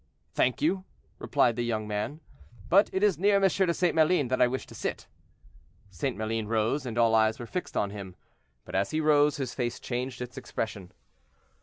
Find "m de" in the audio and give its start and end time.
3.35-3.71